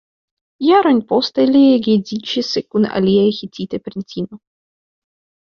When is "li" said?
1.49-1.61